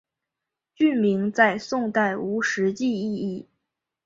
[0.73, 3.47] 郡名在宋代无实际意义。